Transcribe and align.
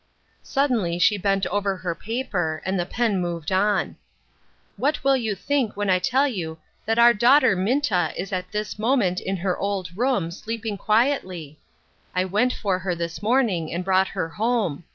Suddenly 0.41 0.97
she 0.97 1.15
bent 1.15 1.45
over 1.45 1.77
her 1.77 1.93
paper, 1.93 2.59
and 2.65 2.79
the 2.79 2.87
pen 2.87 3.21
moved 3.21 3.51
on." 3.51 3.97
What 4.75 5.03
will 5.03 5.15
you 5.15 5.35
think 5.35 5.77
when 5.77 5.91
I 5.91 5.99
tell 5.99 6.27
you 6.27 6.57
that 6.87 6.97
our 6.97 7.13
daughter 7.13 7.55
Minta 7.55 8.11
is 8.19 8.33
at 8.33 8.51
this 8.51 8.79
moment 8.79 9.21
in 9.21 9.37
her 9.37 9.55
old 9.55 9.95
room, 9.95 10.31
sleeping 10.31 10.75
quietly? 10.75 11.59
I 12.15 12.25
went 12.25 12.51
for 12.51 12.79
her 12.79 12.95
this 12.95 13.21
morning 13.21 13.71
and 13.71 13.85
brought 13.85 14.07
her 14.17 14.27
home. 14.29 14.85